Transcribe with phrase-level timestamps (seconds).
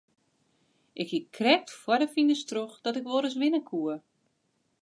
[1.01, 3.93] Ik hie krekt foar de finish troch dat ik wol ris winne koe.